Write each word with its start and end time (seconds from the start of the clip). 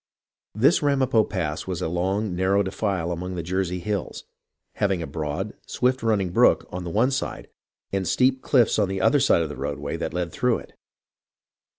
This 0.55 0.81
Ramapo 0.81 1.23
Pass 1.23 1.67
was 1.67 1.79
a 1.79 1.87
long, 1.87 2.35
narrow 2.35 2.63
defile 2.63 3.11
among 3.11 3.35
the 3.35 3.43
Jersey 3.43 3.77
hills, 3.77 4.23
having 4.77 5.03
a 5.03 5.05
broad, 5.05 5.53
swift 5.67 6.01
running 6.01 6.31
brook 6.31 6.67
on 6.71 6.91
one 6.91 7.11
side 7.11 7.49
and 7.93 8.07
steep 8.07 8.41
cliffs 8.41 8.79
on 8.79 8.89
the 8.89 8.99
other 8.99 9.19
side 9.19 9.43
of 9.43 9.49
the 9.49 9.55
roadway 9.57 9.97
that 9.97 10.11
led 10.11 10.31
through 10.31 10.57
it. 10.57 10.73